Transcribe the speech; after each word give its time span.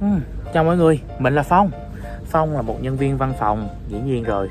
Ừ, 0.00 0.06
chào 0.54 0.64
mọi 0.64 0.76
người, 0.76 1.00
mình 1.18 1.34
là 1.34 1.42
Phong. 1.42 1.70
Phong 2.24 2.56
là 2.56 2.62
một 2.62 2.76
nhân 2.82 2.96
viên 2.96 3.16
văn 3.16 3.32
phòng, 3.38 3.68
dĩ 3.88 3.98
nhiên 3.98 4.24
rồi. 4.24 4.48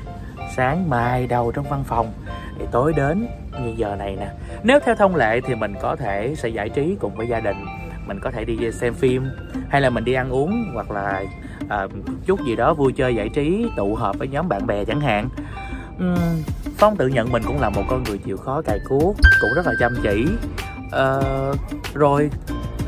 Sáng 0.56 0.90
mai 0.90 1.26
đầu 1.26 1.52
trong 1.52 1.64
văn 1.68 1.84
phòng? 1.84 2.12
Thì 2.58 2.64
tối 2.70 2.92
đến 2.96 3.26
như 3.62 3.74
giờ 3.76 3.96
này 3.96 4.16
nè. 4.20 4.30
Nếu 4.62 4.80
theo 4.84 4.94
thông 4.94 5.16
lệ 5.16 5.40
thì 5.40 5.54
mình 5.54 5.74
có 5.82 5.96
thể 5.96 6.34
sẽ 6.36 6.48
giải 6.48 6.68
trí 6.68 6.96
cùng 7.00 7.14
với 7.14 7.28
gia 7.28 7.40
đình. 7.40 7.56
Mình 8.06 8.20
có 8.22 8.30
thể 8.30 8.44
đi 8.44 8.72
xem 8.72 8.94
phim 8.94 9.30
Hay 9.68 9.80
là 9.80 9.90
mình 9.90 10.04
đi 10.04 10.12
ăn 10.12 10.30
uống 10.30 10.70
Hoặc 10.74 10.90
là 10.90 11.22
à, 11.68 11.86
chút 12.26 12.40
gì 12.46 12.56
đó 12.56 12.74
vui 12.74 12.92
chơi 12.92 13.14
giải 13.14 13.28
trí 13.28 13.66
Tụ 13.76 13.94
họp 13.94 14.18
với 14.18 14.28
nhóm 14.28 14.48
bạn 14.48 14.66
bè 14.66 14.84
chẳng 14.84 15.00
hạn. 15.00 15.28
Uhm, 15.96 16.42
Phong 16.76 16.96
tự 16.96 17.08
nhận 17.08 17.32
mình 17.32 17.42
cũng 17.46 17.60
là 17.60 17.70
một 17.70 17.82
con 17.88 18.02
người 18.02 18.18
chịu 18.18 18.36
khó 18.36 18.62
cài 18.62 18.78
cuốc 18.88 19.16
Cũng 19.40 19.50
rất 19.56 19.66
là 19.66 19.72
chăm 19.80 19.94
chỉ. 20.02 20.26
Uh, 20.86 21.56
Rồi 21.94 22.30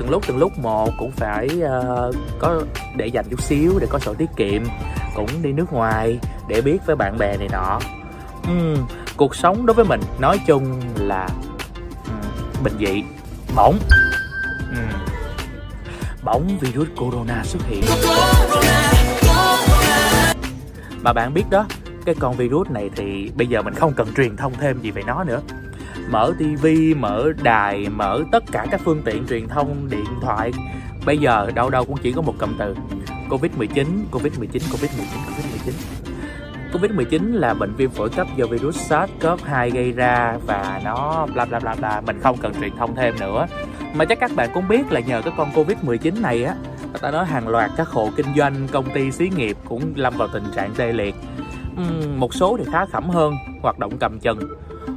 từng 0.02 0.10
lúc 0.10 0.22
từng 0.26 0.38
lúc. 0.38 0.58
Một 0.58 0.90
cũng 0.98 1.10
phải 1.10 1.48
uh, 1.48 2.14
có 2.38 2.62
để 2.96 3.06
dành 3.06 3.24
chút 3.30 3.42
xíu 3.42 3.78
để 3.80 3.86
có 3.90 3.98
sổ 3.98 4.14
tiết 4.14 4.30
kiệm 4.36 4.62
cũng 5.14 5.42
đi 5.42 5.52
nước 5.52 5.72
ngoài 5.72 6.18
để 6.48 6.60
biết 6.60 6.78
với 6.86 6.96
bạn 6.96 7.18
bè 7.18 7.36
này 7.36 7.48
nọ. 7.52 7.78
Uhm, 8.50 8.86
cuộc 9.16 9.36
sống 9.36 9.66
đối 9.66 9.74
với 9.74 9.84
mình 9.84 10.00
nói 10.18 10.40
chung 10.46 10.80
là 10.96 11.28
uhm, 12.08 12.64
bình 12.64 12.72
dị 12.78 13.02
bỗng 13.56 13.78
uhm, 14.72 14.92
bỗng 16.24 16.58
virus 16.60 16.88
corona 16.96 17.44
xuất 17.44 17.62
hiện. 17.66 17.84
Mà 21.02 21.12
bạn 21.12 21.34
biết 21.34 21.44
đó 21.50 21.66
cái 22.06 22.14
con 22.18 22.36
virus 22.36 22.68
này 22.70 22.90
thì 22.96 23.30
bây 23.34 23.46
giờ 23.46 23.62
mình 23.62 23.74
không 23.74 23.92
cần 23.96 24.14
truyền 24.16 24.36
thông 24.36 24.52
thêm 24.60 24.80
gì 24.80 24.90
về 24.90 25.02
nó 25.06 25.24
nữa 25.24 25.40
mở 26.10 26.32
tivi 26.38 26.94
mở 26.94 27.32
đài 27.42 27.88
mở 27.88 28.22
tất 28.32 28.44
cả 28.52 28.66
các 28.70 28.80
phương 28.84 29.02
tiện 29.04 29.26
truyền 29.26 29.48
thông 29.48 29.88
điện 29.90 30.06
thoại 30.20 30.52
bây 31.06 31.18
giờ 31.18 31.50
đâu 31.54 31.70
đâu 31.70 31.84
cũng 31.84 31.96
chỉ 32.02 32.12
có 32.12 32.22
một 32.22 32.34
cụm 32.38 32.54
từ 32.58 32.76
covid 33.30 33.52
19 33.56 34.06
covid 34.10 34.38
19 34.38 34.62
covid 34.72 34.90
19 34.98 35.20
covid 35.28 35.46
19 35.66 35.74
Covid-19 36.72 37.34
là 37.34 37.54
bệnh 37.54 37.74
viêm 37.74 37.90
phổi 37.90 38.08
cấp 38.08 38.26
do 38.36 38.46
virus 38.46 38.92
SARS-CoV-2 38.92 39.70
gây 39.70 39.92
ra 39.92 40.38
và 40.46 40.80
nó 40.84 41.26
bla 41.34 41.44
bla 41.44 41.58
bla 41.58 41.74
bla 41.74 42.00
mình 42.00 42.20
không 42.22 42.36
cần 42.36 42.52
truyền 42.60 42.76
thông 42.76 42.96
thêm 42.96 43.14
nữa. 43.20 43.46
Mà 43.94 44.04
chắc 44.04 44.20
các 44.20 44.30
bạn 44.36 44.50
cũng 44.54 44.68
biết 44.68 44.92
là 44.92 45.00
nhờ 45.00 45.22
cái 45.22 45.32
con 45.36 45.50
Covid-19 45.50 46.20
này 46.20 46.44
á, 46.44 46.54
người 46.82 47.00
ta 47.00 47.10
nói 47.10 47.24
hàng 47.24 47.48
loạt 47.48 47.70
các 47.76 47.88
hộ 47.88 48.10
kinh 48.16 48.26
doanh, 48.36 48.68
công 48.72 48.90
ty 48.94 49.12
xí 49.12 49.30
nghiệp 49.36 49.56
cũng 49.68 49.92
lâm 49.96 50.16
vào 50.16 50.28
tình 50.28 50.44
trạng 50.56 50.70
tê 50.76 50.92
liệt. 50.92 51.14
Uhm, 51.80 52.20
một 52.20 52.34
số 52.34 52.56
thì 52.58 52.64
khá 52.72 52.86
khẩm 52.86 53.10
hơn, 53.10 53.34
hoạt 53.62 53.78
động 53.78 53.92
cầm 54.00 54.18
chừng 54.18 54.38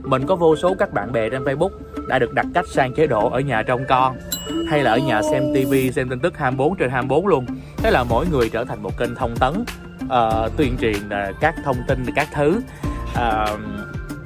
mình 0.04 0.26
có 0.28 0.36
vô 0.36 0.56
số 0.56 0.76
các 0.80 0.94
bạn 0.94 1.12
bè 1.12 1.30
trên 1.30 1.44
Facebook 1.44 1.70
đã 2.08 2.20
được 2.20 2.34
đặt 2.34 2.46
cách 2.54 2.66
sang 2.68 2.94
chế 2.94 3.08
độ 3.08 3.30
ở 3.30 3.40
nhà 3.40 3.64
trông 3.64 3.86
con 3.88 4.18
hay 4.70 4.84
là 4.84 4.92
ở 4.92 4.98
nhà 4.98 5.22
xem 5.32 5.44
TV, 5.54 5.74
xem 5.96 6.10
tin 6.10 6.20
tức 6.20 6.38
24 6.38 6.76
trên 6.76 6.90
24 6.90 7.28
luôn. 7.28 7.46
Thế 7.78 7.92
là 7.92 8.04
mỗi 8.04 8.26
người 8.32 8.50
trở 8.50 8.66
thành 8.66 8.84
một 8.84 8.98
kênh 8.98 9.16
thông 9.16 9.36
tấn, 9.36 9.54
uh, 10.04 10.58
tuyên 10.58 10.78
truyền 10.82 10.96
uh, 10.96 11.36
các 11.40 11.56
thông 11.64 11.78
tin 11.88 12.06
các 12.16 12.28
thứ. 12.34 12.62
Uh, 13.14 13.60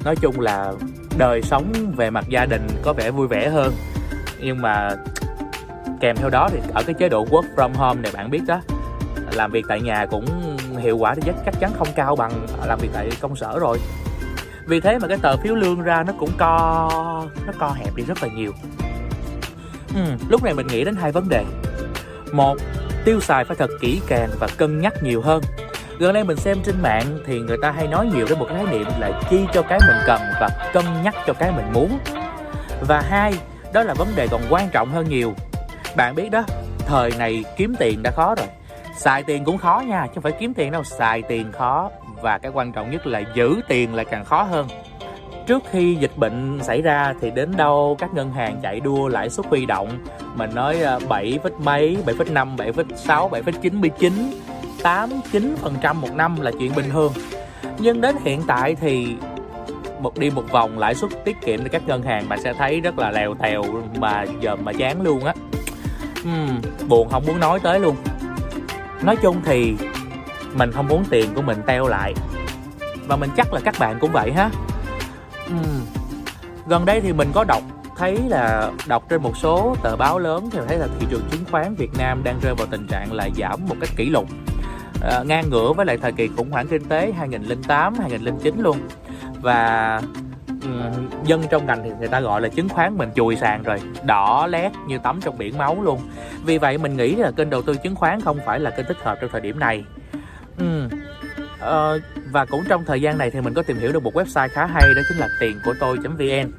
nói 0.04 0.16
chung 0.20 0.40
là 0.40 0.72
đời 1.18 1.42
sống 1.42 1.72
về 1.96 2.10
mặt 2.10 2.24
gia 2.28 2.46
đình 2.46 2.66
có 2.82 2.92
vẻ 2.92 3.10
vui 3.10 3.28
vẻ 3.28 3.48
hơn. 3.48 3.72
Nhưng 4.40 4.62
mà 4.62 4.96
kèm 6.00 6.16
theo 6.16 6.30
đó 6.30 6.48
thì 6.52 6.58
ở 6.74 6.82
cái 6.82 6.94
chế 6.94 7.08
độ 7.08 7.26
work 7.26 7.54
from 7.56 7.74
home 7.74 8.00
này 8.02 8.12
bạn 8.14 8.30
biết 8.30 8.42
đó 8.46 8.60
làm 9.32 9.50
việc 9.50 9.64
tại 9.68 9.80
nhà 9.80 10.06
cũng 10.06 10.24
hiệu 10.78 10.96
quả 10.96 11.14
thì 11.14 11.22
chắc 11.46 11.60
chắn 11.60 11.72
không 11.78 11.88
cao 11.94 12.16
bằng 12.16 12.46
làm 12.66 12.78
việc 12.78 12.88
tại 12.92 13.10
công 13.20 13.36
sở 13.36 13.58
rồi 13.58 13.78
vì 14.70 14.80
thế 14.80 14.98
mà 14.98 15.08
cái 15.08 15.18
tờ 15.22 15.36
phiếu 15.36 15.54
lương 15.54 15.82
ra 15.82 16.02
nó 16.06 16.12
cũng 16.18 16.30
co 16.38 16.90
nó 17.46 17.52
co 17.58 17.70
hẹp 17.70 17.94
đi 17.94 18.04
rất 18.04 18.22
là 18.22 18.28
nhiều. 18.28 18.52
Ừ, 19.94 20.00
lúc 20.28 20.42
này 20.42 20.54
mình 20.54 20.66
nghĩ 20.66 20.84
đến 20.84 20.96
hai 20.96 21.12
vấn 21.12 21.28
đề. 21.28 21.44
Một 22.32 22.56
tiêu 23.04 23.20
xài 23.20 23.44
phải 23.44 23.56
thật 23.56 23.70
kỹ 23.80 24.00
càng 24.06 24.30
và 24.40 24.48
cân 24.58 24.80
nhắc 24.80 25.02
nhiều 25.02 25.22
hơn. 25.22 25.42
Gần 25.98 26.14
đây 26.14 26.24
mình 26.24 26.36
xem 26.36 26.58
trên 26.64 26.82
mạng 26.82 27.18
thì 27.26 27.38
người 27.38 27.56
ta 27.62 27.70
hay 27.70 27.86
nói 27.86 28.10
nhiều 28.14 28.26
đến 28.28 28.38
một 28.38 28.46
khái 28.48 28.64
niệm 28.70 28.86
là 28.98 29.20
chi 29.30 29.44
cho 29.52 29.62
cái 29.62 29.78
mình 29.88 29.96
cần 30.06 30.20
và 30.40 30.70
cân 30.72 30.84
nhắc 31.02 31.14
cho 31.26 31.32
cái 31.32 31.52
mình 31.52 31.72
muốn. 31.72 31.98
Và 32.88 33.00
hai 33.00 33.34
đó 33.72 33.82
là 33.82 33.94
vấn 33.94 34.08
đề 34.16 34.28
còn 34.28 34.40
quan 34.50 34.68
trọng 34.72 34.90
hơn 34.92 35.08
nhiều. 35.08 35.34
Bạn 35.96 36.14
biết 36.14 36.30
đó 36.30 36.42
thời 36.86 37.10
này 37.18 37.44
kiếm 37.56 37.74
tiền 37.78 38.02
đã 38.02 38.10
khó 38.10 38.34
rồi. 38.34 38.46
Xài 38.96 39.22
tiền 39.22 39.44
cũng 39.44 39.58
khó 39.58 39.82
nha 39.86 40.06
chứ 40.06 40.12
không 40.14 40.22
phải 40.22 40.32
kiếm 40.40 40.54
tiền 40.54 40.72
đâu 40.72 40.84
xài 40.84 41.22
tiền 41.22 41.52
khó 41.52 41.90
và 42.22 42.38
cái 42.38 42.52
quan 42.54 42.72
trọng 42.72 42.90
nhất 42.90 43.06
là 43.06 43.22
giữ 43.34 43.60
tiền 43.68 43.94
lại 43.94 44.04
càng 44.04 44.24
khó 44.24 44.42
hơn. 44.42 44.66
Trước 45.46 45.62
khi 45.70 45.94
dịch 45.94 46.16
bệnh 46.16 46.58
xảy 46.62 46.82
ra 46.82 47.14
thì 47.20 47.30
đến 47.30 47.56
đâu 47.56 47.96
các 47.98 48.14
ngân 48.14 48.32
hàng 48.32 48.60
chạy 48.62 48.80
đua 48.80 49.08
lãi 49.08 49.30
suất 49.30 49.46
huy 49.46 49.66
động. 49.66 49.88
Mình 50.34 50.54
nói 50.54 50.80
ờ, 50.80 51.00
7 51.08 51.38
à, 51.44 51.50
mấy 51.58 51.96
7 52.06 52.14
phít 52.18 52.30
5 52.30 52.56
7 52.56 52.72
phít 52.72 52.86
6 52.96 53.28
7 53.28 53.42
phít 53.42 53.54
99 53.62 54.12
8 54.82 55.10
9 55.32 55.56
phần 55.58 55.74
trăm 55.80 56.00
một 56.00 56.14
năm 56.14 56.40
là 56.40 56.50
chuyện 56.58 56.72
bình 56.76 56.90
thường. 56.92 57.12
Nhưng 57.78 58.00
đến 58.00 58.16
hiện 58.24 58.42
tại 58.46 58.74
thì 58.74 59.16
một 60.00 60.18
đi 60.18 60.30
một 60.30 60.44
vòng 60.50 60.78
lãi 60.78 60.94
suất 60.94 61.10
tiết 61.24 61.36
kiệm 61.40 61.68
các 61.68 61.82
ngân 61.86 62.02
hàng 62.02 62.28
bạn 62.28 62.42
sẽ 62.42 62.52
thấy 62.52 62.80
rất 62.80 62.98
là 62.98 63.10
lèo 63.10 63.34
tèo 63.34 63.62
mà 63.98 64.24
giờ 64.40 64.56
mà 64.56 64.72
chán 64.72 65.02
luôn 65.02 65.24
á. 65.24 65.34
Uhm, 66.22 66.60
buồn 66.88 67.08
không 67.08 67.24
muốn 67.26 67.40
nói 67.40 67.60
tới 67.62 67.80
luôn. 67.80 67.96
Nói 69.02 69.16
chung 69.16 69.36
thì 69.44 69.74
mình 70.54 70.72
không 70.72 70.88
muốn 70.88 71.04
tiền 71.10 71.34
của 71.34 71.42
mình 71.42 71.58
teo 71.66 71.88
lại. 71.88 72.14
Và 73.08 73.16
mình 73.16 73.30
chắc 73.36 73.52
là 73.52 73.60
các 73.64 73.74
bạn 73.78 73.98
cũng 74.00 74.12
vậy 74.12 74.32
ha. 74.32 74.50
Uhm. 75.46 75.80
gần 76.66 76.84
đây 76.84 77.00
thì 77.00 77.12
mình 77.12 77.30
có 77.34 77.44
đọc 77.44 77.62
thấy 78.00 78.18
là 78.28 78.72
đọc 78.86 79.04
trên 79.08 79.22
một 79.22 79.36
số 79.36 79.76
tờ 79.82 79.96
báo 79.96 80.18
lớn 80.18 80.48
thì 80.52 80.58
thấy 80.68 80.78
là 80.78 80.86
thị 80.98 81.06
trường 81.10 81.22
chứng 81.30 81.44
khoán 81.50 81.74
Việt 81.74 81.90
Nam 81.98 82.20
đang 82.24 82.40
rơi 82.42 82.54
vào 82.54 82.66
tình 82.70 82.86
trạng 82.86 83.12
là 83.12 83.28
giảm 83.36 83.60
một 83.68 83.76
cách 83.80 83.90
kỷ 83.96 84.10
lục. 84.10 84.28
À, 85.02 85.22
ngang 85.22 85.50
ngửa 85.50 85.72
với 85.72 85.86
lại 85.86 85.98
thời 86.02 86.12
kỳ 86.12 86.28
khủng 86.36 86.50
hoảng 86.50 86.66
kinh 86.68 86.84
tế 86.84 87.12
2008 87.12 87.94
2009 87.94 88.54
luôn. 88.58 88.78
Và 89.40 90.00
um, 90.46 91.08
dân 91.24 91.42
trong 91.50 91.66
ngành 91.66 91.80
thì 91.84 91.90
người 91.98 92.08
ta 92.08 92.20
gọi 92.20 92.40
là 92.40 92.48
chứng 92.48 92.68
khoán 92.68 92.98
mình 92.98 93.10
chùi 93.16 93.36
sàn 93.36 93.62
rồi 93.62 93.80
đỏ 94.04 94.46
lét 94.46 94.72
như 94.86 94.98
tắm 94.98 95.20
trong 95.22 95.38
biển 95.38 95.58
máu 95.58 95.82
luôn. 95.82 96.00
Vì 96.44 96.58
vậy 96.58 96.78
mình 96.78 96.96
nghĩ 96.96 97.14
là 97.14 97.30
kênh 97.30 97.50
đầu 97.50 97.62
tư 97.62 97.74
chứng 97.82 97.94
khoán 97.94 98.20
không 98.20 98.38
phải 98.46 98.60
là 98.60 98.70
kênh 98.70 98.86
thích 98.86 98.98
hợp 99.02 99.18
trong 99.20 99.30
thời 99.32 99.40
điểm 99.40 99.58
này 99.58 99.84
ừ. 100.60 100.88
ờ, 101.60 102.00
và 102.30 102.44
cũng 102.44 102.64
trong 102.68 102.84
thời 102.84 103.00
gian 103.00 103.18
này 103.18 103.30
thì 103.30 103.40
mình 103.40 103.54
có 103.54 103.62
tìm 103.62 103.78
hiểu 103.78 103.92
được 103.92 104.02
một 104.02 104.14
website 104.14 104.48
khá 104.48 104.66
hay 104.66 104.82
đó 104.96 105.02
chính 105.08 105.18
là 105.18 105.28
tiền 105.40 105.56
của 105.64 105.74
tôi 105.80 105.96
vn. 105.96 106.50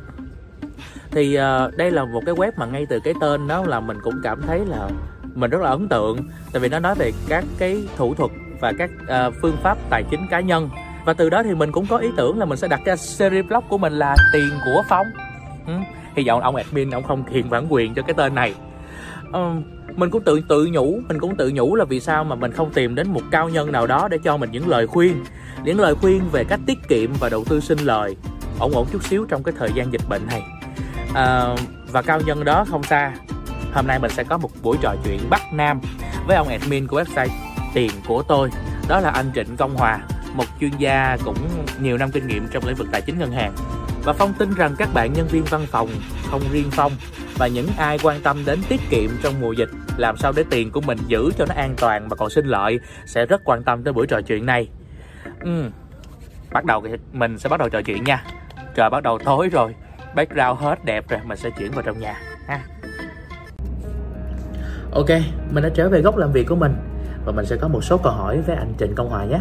Thì 1.12 1.38
uh, 1.38 1.78
đây 1.78 1.92
là 1.92 2.06
một 2.06 2.22
cái 2.26 2.36
web 2.36 2.52
mà 2.58 2.66
ngay 2.66 2.86
từ 2.90 3.00
cái 3.00 3.14
tên 3.22 3.48
đó 3.48 3.64
là 3.66 3.80
mình 3.80 3.98
cũng 4.04 4.16
cảm 4.24 4.42
thấy 4.42 4.66
là 4.66 4.90
mình 5.36 5.52
rất 5.52 5.62
là 5.62 5.70
ấn 5.70 5.88
tượng. 5.88 6.18
Tại 6.54 6.60
vì 6.60 6.70
nó 6.70 6.80
nói 6.80 6.96
về 6.96 7.12
các 7.28 7.46
cái 7.58 7.88
thủ 7.98 8.16
thuật 8.16 8.32
và 8.60 8.74
các 8.78 8.90
uh, 9.04 9.34
phương 9.42 9.58
pháp 9.64 9.78
tài 9.90 10.04
chính 10.12 10.28
cá 10.30 10.40
nhân. 10.40 10.70
Và 11.06 11.14
từ 11.14 11.30
đó 11.30 11.44
thì 11.44 11.56
mình 11.56 11.72
cũng 11.72 11.86
có 11.88 11.98
ý 11.98 12.10
tưởng 12.18 12.40
là 12.40 12.46
mình 12.46 12.58
sẽ 12.58 12.68
đặt 12.68 12.80
ra 12.86 12.96
series 12.96 13.46
blog 13.46 13.64
của 13.70 13.78
mình 13.78 13.94
là 13.94 14.16
tiền 14.34 14.50
của 14.66 14.84
phong 14.90 15.08
ừ. 15.68 15.74
hy 16.16 16.28
vọng 16.28 16.42
ông 16.42 16.56
admin 16.56 16.92
ông 16.92 17.04
không 17.04 17.24
thiền 17.32 17.50
bản 17.50 17.66
quyền 17.70 17.94
cho 17.94 18.02
cái 18.02 18.14
tên 18.14 18.36
này. 18.36 18.56
Ờ, 19.32 19.56
mình 19.96 20.10
cũng 20.10 20.24
tự 20.24 20.42
tự 20.48 20.70
nhủ 20.72 21.00
mình 21.08 21.20
cũng 21.20 21.36
tự 21.36 21.52
nhủ 21.54 21.76
là 21.76 21.86
vì 21.86 22.00
sao 22.00 22.24
mà 22.24 22.36
mình 22.36 22.52
không 22.52 22.74
tìm 22.74 22.96
đến 22.96 23.14
một 23.14 23.22
cao 23.32 23.50
nhân 23.50 23.72
nào 23.72 23.88
đó 23.88 24.08
để 24.08 24.18
cho 24.24 24.38
mình 24.38 24.52
những 24.52 24.70
lời 24.70 24.88
khuyên. 24.88 25.24
Những 25.64 25.80
lời 25.80 25.96
khuyên 25.96 26.22
về 26.32 26.44
cách 26.44 26.60
tiết 26.66 26.78
kiệm 26.90 27.14
và 27.20 27.30
đầu 27.30 27.44
tư 27.50 27.60
sinh 27.60 27.80
lời. 27.80 28.16
Ổn 28.60 28.72
ổn 28.72 28.88
chút 28.92 29.04
xíu 29.04 29.26
trong 29.26 29.44
cái 29.44 29.54
thời 29.58 29.72
gian 29.76 29.92
dịch 29.94 30.02
bệnh 30.10 30.28
này. 30.28 30.42
À, 31.14 31.56
và 31.92 32.02
cao 32.02 32.22
nhân 32.22 32.46
đó 32.46 32.66
không 32.70 32.84
xa. 32.84 33.12
Hôm 33.74 33.88
nay 33.88 34.00
mình 34.00 34.12
sẽ 34.12 34.24
có 34.24 34.38
một 34.38 34.50
buổi 34.64 34.78
trò 34.82 34.96
chuyện 35.06 35.20
bắc 35.30 35.42
nam 35.54 35.82
với 36.28 36.38
ông 36.38 36.48
admin 36.48 36.88
của 36.88 37.02
website 37.02 37.28
tiền 37.74 37.92
của 38.08 38.24
tôi. 38.24 38.50
Đó 38.88 39.00
là 39.00 39.10
anh 39.10 39.32
trịnh 39.36 39.58
công 39.58 39.76
hòa 39.76 40.00
một 40.34 40.46
chuyên 40.60 40.72
gia 40.78 41.18
cũng 41.26 41.38
nhiều 41.82 41.98
năm 41.98 42.12
kinh 42.12 42.28
nghiệm 42.28 42.48
trong 42.52 42.66
lĩnh 42.66 42.76
vực 42.76 42.88
tài 42.92 43.02
chính 43.02 43.20
ngân 43.20 43.32
hàng 43.32 43.54
và 44.04 44.14
Phong 44.14 44.34
tin 44.34 44.54
rằng 44.54 44.76
các 44.78 44.90
bạn 44.94 45.14
nhân 45.14 45.28
viên 45.28 45.44
văn 45.44 45.66
phòng, 45.66 45.90
không 46.32 46.42
riêng 46.52 46.68
Phong 46.72 46.92
và 47.38 47.48
những 47.48 47.68
ai 47.78 47.98
quan 48.04 48.22
tâm 48.24 48.38
đến 48.46 48.60
tiết 48.70 48.82
kiệm 48.90 49.10
trong 49.24 49.42
mùa 49.42 49.52
dịch 49.52 49.70
làm 49.98 50.18
sao 50.18 50.32
để 50.36 50.44
tiền 50.50 50.72
của 50.72 50.82
mình 50.82 50.98
giữ 51.08 51.32
cho 51.38 51.46
nó 51.46 51.56
an 51.56 51.74
toàn 51.78 52.10
mà 52.10 52.16
còn 52.16 52.30
sinh 52.30 52.46
lợi 52.46 52.80
sẽ 53.06 53.26
rất 53.26 53.42
quan 53.46 53.64
tâm 53.64 53.84
tới 53.84 53.94
buổi 53.94 54.08
trò 54.08 54.22
chuyện 54.22 54.46
này. 54.46 54.70
Ừ. 55.40 55.70
Bắt 56.52 56.66
đầu 56.66 56.84
mình 57.14 57.40
sẽ 57.40 57.50
bắt 57.50 57.60
đầu 57.60 57.70
trò 57.70 57.82
chuyện 57.82 58.04
nha. 58.04 58.24
Trời 58.76 58.90
bắt 58.90 59.04
đầu 59.04 59.20
tối 59.26 59.50
rồi, 59.50 59.76
background 60.16 60.60
hết 60.60 60.86
đẹp 60.86 61.10
rồi, 61.10 61.20
mình 61.26 61.38
sẽ 61.38 61.50
chuyển 61.58 61.72
vào 61.72 61.82
trong 61.82 62.00
nhà 62.00 62.16
ha. 62.48 62.60
Ok, 64.92 65.10
mình 65.52 65.64
đã 65.64 65.70
trở 65.74 65.90
về 65.90 66.02
góc 66.02 66.18
làm 66.18 66.32
việc 66.32 66.48
của 66.48 66.56
mình 66.56 66.74
và 67.26 67.32
mình 67.32 67.46
sẽ 67.46 67.56
có 67.56 67.68
một 67.68 67.84
số 67.84 67.98
câu 67.98 68.14
hỏi 68.14 68.42
với 68.48 68.56
anh 68.56 68.74
Trịnh 68.80 68.96
Công 68.96 69.10
Hòa 69.10 69.26
nhé. 69.26 69.40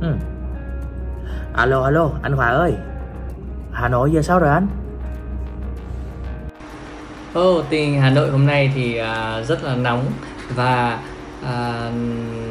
Ừ. 0.00 0.14
Alo 1.54 1.82
alo, 1.82 2.10
anh 2.22 2.32
Hòa 2.32 2.48
ơi, 2.48 2.74
Hà 3.76 3.88
Nội 3.88 4.10
giờ 4.12 4.22
sao 4.22 4.38
rồi 4.38 4.50
anh? 4.50 4.66
Ồ, 7.34 7.58
oh, 7.58 7.64
tình 7.70 8.00
Hà 8.00 8.10
Nội 8.10 8.30
hôm 8.30 8.46
nay 8.46 8.72
thì 8.74 9.00
uh, 9.00 9.46
rất 9.46 9.64
là 9.64 9.76
nóng 9.76 10.04
và 10.54 10.98
uh, 11.42 11.94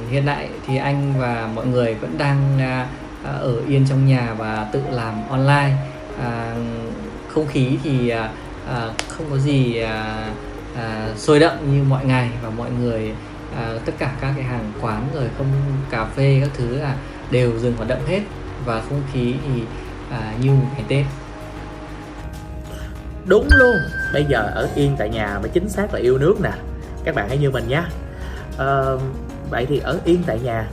hiện 0.09 0.23
tại 0.25 0.49
thì 0.67 0.77
anh 0.77 1.13
và 1.19 1.49
mọi 1.55 1.65
người 1.65 1.93
vẫn 1.93 2.17
đang 2.17 2.37
uh, 2.57 3.31
ở 3.41 3.61
yên 3.67 3.85
trong 3.89 4.07
nhà 4.07 4.33
và 4.37 4.67
tự 4.71 4.81
làm 4.91 5.13
online. 5.29 5.71
Uh, 6.17 6.57
không 7.27 7.47
khí 7.47 7.77
thì 7.83 8.13
uh, 8.13 8.29
uh, 8.71 8.97
không 9.07 9.25
có 9.29 9.37
gì 9.37 9.83
uh, 9.83 9.89
uh, 10.73 11.17
sôi 11.17 11.39
động 11.39 11.57
như 11.71 11.83
mọi 11.83 12.05
ngày 12.05 12.29
và 12.43 12.49
mọi 12.49 12.69
người 12.79 13.11
uh, 13.51 13.85
tất 13.85 13.93
cả 13.97 14.11
các 14.21 14.33
cái 14.35 14.45
hàng 14.45 14.71
quán 14.81 15.07
rồi 15.13 15.29
không 15.37 15.47
cà 15.89 16.05
phê 16.05 16.37
các 16.41 16.49
thứ 16.53 16.77
là 16.77 16.95
đều 17.31 17.59
dừng 17.59 17.75
hoạt 17.77 17.89
động 17.89 18.05
hết 18.07 18.21
và 18.65 18.81
không 18.89 19.01
khí 19.13 19.33
thì 19.47 19.61
à, 20.11 20.33
như 20.41 20.51
một 20.51 20.67
ngày 20.73 20.85
Tết. 20.87 21.05
Đúng 23.25 23.47
luôn 23.51 23.75
bây 24.13 24.25
giờ 24.25 24.51
ở 24.55 24.69
yên 24.75 24.95
tại 24.97 25.09
nhà 25.09 25.39
mới 25.39 25.49
chính 25.49 25.69
xác 25.69 25.93
là 25.93 25.99
yêu 25.99 26.17
nước 26.17 26.41
nè. 26.41 26.51
Các 27.03 27.15
bạn 27.15 27.27
hãy 27.27 27.37
như 27.37 27.51
mình 27.51 27.67
nhé 27.67 27.83
à, 28.57 28.83
vậy 29.49 29.65
thì 29.65 29.79
ở 29.79 29.99
yên 30.05 30.23
tại 30.27 30.39
nhà 30.39 30.67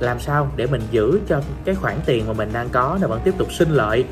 làm 0.00 0.20
sao 0.20 0.50
để 0.56 0.66
mình 0.66 0.82
giữ 0.90 1.20
cho 1.28 1.40
cái 1.64 1.74
khoản 1.74 2.00
tiền 2.06 2.26
mà 2.26 2.32
mình 2.32 2.50
đang 2.52 2.68
có 2.68 2.98
nó 3.00 3.08
vẫn 3.08 3.20
tiếp 3.24 3.34
tục 3.38 3.52
sinh 3.52 3.70
lợi? 3.70 4.04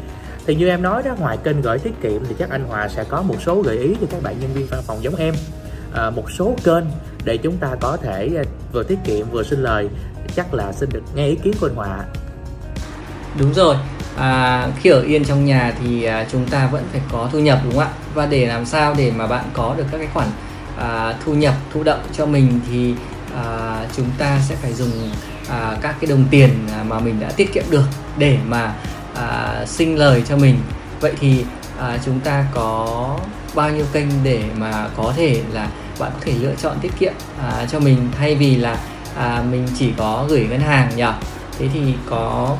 Thì 0.46 0.54
như 0.54 0.68
em 0.68 0.82
nói 0.82 1.02
đó 1.02 1.14
ngoài 1.18 1.38
kênh 1.44 1.62
gửi 1.62 1.78
tiết 1.78 1.92
kiệm 2.02 2.24
thì 2.28 2.34
chắc 2.38 2.50
anh 2.50 2.64
Hòa 2.64 2.88
sẽ 2.88 3.04
có 3.04 3.22
một 3.22 3.36
số 3.40 3.62
gợi 3.62 3.78
ý 3.78 3.96
cho 4.00 4.06
các 4.10 4.22
bạn 4.22 4.40
nhân 4.40 4.50
viên 4.54 4.66
văn 4.66 4.82
phòng 4.86 5.02
giống 5.02 5.16
em. 5.16 5.34
À, 5.94 6.10
một 6.10 6.30
số 6.30 6.54
kênh 6.64 6.84
để 7.24 7.36
chúng 7.36 7.56
ta 7.56 7.76
có 7.80 7.96
thể 7.96 8.30
à, 8.36 8.42
vừa 8.72 8.82
tiết 8.82 8.98
kiệm 9.04 9.30
vừa 9.30 9.42
sinh 9.42 9.62
lời 9.62 9.88
chắc 10.36 10.54
là 10.54 10.72
xin 10.72 10.88
được 10.92 11.02
nghe 11.14 11.26
ý 11.26 11.34
kiến 11.34 11.54
của 11.60 11.66
anh 11.66 11.74
Hòa. 11.74 12.04
Đúng 13.38 13.54
rồi 13.54 13.76
à, 14.16 14.68
khi 14.80 14.90
ở 14.90 15.00
yên 15.00 15.24
trong 15.24 15.44
nhà 15.44 15.72
thì 15.80 16.04
à, 16.04 16.26
chúng 16.32 16.48
ta 16.48 16.66
vẫn 16.66 16.84
phải 16.92 17.00
có 17.12 17.28
thu 17.32 17.38
nhập 17.38 17.60
đúng 17.64 17.72
không 17.72 17.82
ạ? 17.82 17.88
Và 18.14 18.26
để 18.26 18.46
làm 18.46 18.66
sao 18.66 18.94
để 18.98 19.12
mà 19.16 19.26
bạn 19.26 19.44
có 19.52 19.74
được 19.78 19.84
các 19.92 19.98
cái 19.98 20.08
khoản 20.14 20.28
à, 20.78 21.14
thu 21.24 21.34
nhập 21.34 21.54
thụ 21.72 21.82
động 21.82 22.00
cho 22.12 22.26
mình 22.26 22.60
thì 22.70 22.94
à, 23.44 23.76
chúng 23.96 24.10
ta 24.18 24.38
sẽ 24.48 24.54
phải 24.54 24.72
dùng 24.72 25.10
à, 25.50 25.76
các 25.80 25.96
cái 26.00 26.10
đồng 26.10 26.24
tiền 26.30 26.50
à, 26.72 26.84
mà 26.88 27.00
mình 27.00 27.20
đã 27.20 27.30
tiết 27.36 27.52
kiệm 27.52 27.64
được 27.70 27.84
để 28.18 28.38
mà 28.48 28.74
à, 29.14 29.54
sinh 29.66 29.98
lời 29.98 30.22
cho 30.28 30.36
mình. 30.36 30.60
Vậy 31.00 31.12
thì 31.20 31.44
à, 31.80 31.98
chúng 32.04 32.20
ta 32.20 32.44
có 32.54 33.18
bao 33.54 33.70
nhiêu 33.70 33.84
kênh 33.92 34.08
để 34.22 34.42
mà 34.56 34.88
có 34.96 35.12
thể 35.16 35.42
là 35.52 35.68
bạn 35.98 36.10
có 36.14 36.20
thể 36.20 36.32
lựa 36.40 36.54
chọn 36.62 36.76
tiết 36.80 36.92
kiệm 36.98 37.12
à, 37.42 37.66
cho 37.72 37.80
mình? 37.80 38.08
Thay 38.18 38.34
vì 38.34 38.56
là 38.56 38.76
à, 39.16 39.42
mình 39.50 39.68
chỉ 39.78 39.92
có 39.96 40.26
gửi 40.28 40.46
ngân 40.50 40.60
hàng 40.60 40.90
nhỉ? 40.96 41.04
Thế 41.58 41.68
thì 41.74 41.80
có 42.10 42.56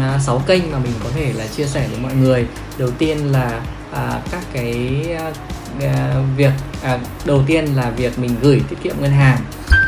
À, 0.00 0.18
6 0.18 0.42
kênh 0.46 0.72
mà 0.72 0.78
mình 0.78 0.92
có 1.04 1.10
thể 1.14 1.32
là 1.32 1.46
chia 1.46 1.66
sẻ 1.66 1.88
với 1.90 1.98
mọi 2.00 2.14
người. 2.14 2.46
Đầu 2.78 2.90
tiên 2.90 3.32
là 3.32 3.60
à, 3.92 4.20
các 4.30 4.42
cái 4.52 5.02
à, 5.18 5.32
à 5.80 6.14
việc 6.36 6.52
à, 6.82 6.98
đầu 7.24 7.42
tiên 7.46 7.64
là 7.64 7.90
việc 7.90 8.18
mình 8.18 8.36
gửi 8.42 8.62
tiết 8.68 8.76
kiệm 8.82 8.94
ngân 9.00 9.12
hàng. 9.12 9.38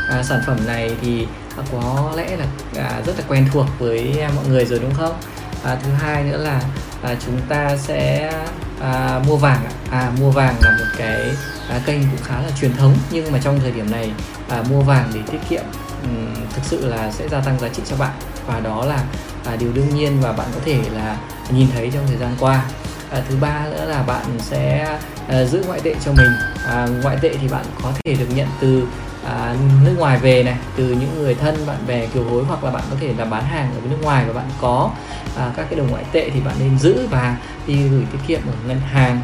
À, 0.09 0.23
sản 0.23 0.39
phẩm 0.47 0.57
này 0.67 0.91
thì 1.01 1.27
có 1.71 2.13
lẽ 2.17 2.37
là 2.37 2.45
à, 2.75 3.01
rất 3.05 3.13
là 3.17 3.23
quen 3.27 3.47
thuộc 3.53 3.65
với 3.79 4.19
à, 4.21 4.29
mọi 4.35 4.45
người 4.47 4.65
rồi 4.65 4.79
đúng 4.79 4.93
không? 4.93 5.15
À, 5.63 5.77
thứ 5.83 5.91
hai 5.91 6.23
nữa 6.23 6.37
là 6.37 6.61
à, 7.01 7.15
chúng 7.25 7.41
ta 7.49 7.77
sẽ 7.77 8.33
à, 8.81 9.21
mua 9.27 9.35
vàng 9.35 9.65
à 9.91 10.11
mua 10.19 10.31
vàng 10.31 10.55
là 10.61 10.71
một 10.71 10.85
cái 10.97 11.21
à, 11.69 11.79
kênh 11.85 12.01
cũng 12.01 12.23
khá 12.23 12.41
là 12.41 12.49
truyền 12.61 12.73
thống 12.77 12.97
nhưng 13.11 13.31
mà 13.31 13.39
trong 13.43 13.59
thời 13.59 13.71
điểm 13.71 13.91
này 13.91 14.11
à, 14.49 14.63
mua 14.69 14.81
vàng 14.81 15.11
để 15.13 15.19
tiết 15.31 15.39
kiệm 15.49 15.63
um, 16.03 16.33
thực 16.53 16.61
sự 16.63 16.85
là 16.87 17.11
sẽ 17.11 17.27
gia 17.27 17.41
tăng 17.41 17.59
giá 17.59 17.67
trị 17.69 17.83
cho 17.89 17.95
bạn. 17.95 18.11
Và 18.47 18.59
đó 18.59 18.85
là 18.85 19.03
là 19.45 19.55
điều 19.55 19.71
đương 19.73 19.89
nhiên 19.95 20.21
và 20.21 20.31
bạn 20.31 20.47
có 20.55 20.59
thể 20.65 20.79
là 20.93 21.17
nhìn 21.49 21.67
thấy 21.73 21.91
trong 21.93 22.07
thời 22.07 22.17
gian 22.17 22.35
qua. 22.39 22.63
À, 23.11 23.21
thứ 23.29 23.35
ba 23.41 23.65
nữa 23.71 23.85
là 23.85 24.03
bạn 24.03 24.25
sẽ 24.39 24.97
à, 25.27 25.43
giữ 25.43 25.63
ngoại 25.67 25.79
tệ 25.83 25.95
cho 26.05 26.11
mình. 26.11 26.31
À, 26.65 26.87
ngoại 27.03 27.17
tệ 27.21 27.37
thì 27.41 27.47
bạn 27.47 27.65
có 27.83 27.91
thể 28.03 28.13
được 28.13 28.27
nhận 28.35 28.47
từ 28.59 28.83
à, 29.25 29.55
nước 29.85 29.95
ngoài 29.97 30.17
về 30.17 30.43
này 30.43 30.57
từ 30.75 30.83
những 30.83 31.23
người 31.23 31.35
thân 31.35 31.67
bạn 31.67 31.77
bè 31.87 32.07
kiều 32.07 32.23
hối 32.23 32.43
hoặc 32.43 32.63
là 32.63 32.71
bạn 32.71 32.83
có 32.89 32.95
thể 32.99 33.13
là 33.17 33.25
bán 33.25 33.45
hàng 33.45 33.71
ở 33.75 33.81
nước 33.89 33.97
ngoài 34.01 34.25
và 34.27 34.33
bạn 34.33 34.49
có 34.61 34.91
à, 35.37 35.51
các 35.57 35.65
cái 35.69 35.79
đồng 35.79 35.91
ngoại 35.91 36.03
tệ 36.11 36.29
thì 36.29 36.39
bạn 36.39 36.55
nên 36.59 36.79
giữ 36.79 37.07
và 37.11 37.37
đi 37.67 37.87
gửi 37.87 38.03
tiết 38.11 38.19
kiệm 38.27 38.39
ở 38.47 38.53
ngân 38.67 38.79
hàng. 38.79 39.21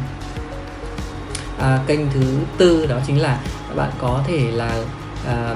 À, 1.58 1.78
kênh 1.86 2.10
thứ 2.10 2.38
tư 2.58 2.86
đó 2.86 2.96
chính 3.06 3.22
là 3.22 3.38
bạn 3.76 3.90
có 4.00 4.20
thể 4.26 4.38
là 4.38 4.70
à, 5.26 5.54